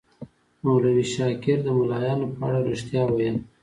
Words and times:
مولوي 0.63 1.05
شاکر 1.13 1.57
د 1.63 1.67
ملایانو 1.77 2.27
په 2.35 2.41
اړه 2.47 2.59
ریښتیا 2.67 3.03
ویل. 3.07 3.37